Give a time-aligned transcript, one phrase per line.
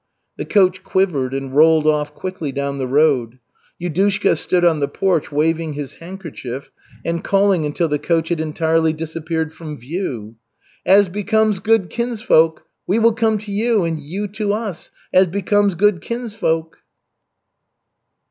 [0.37, 3.37] The coach quivered and rolled off quickly down the road.
[3.79, 6.71] Yudushka stood on the porch waving his handkerchief
[7.05, 10.37] and calling until the coach had entirely disappeared from view:
[10.87, 12.65] "As becomes good kinsfolk!
[12.87, 16.79] We will come to you, and you to us as becomes good kinsfolk!"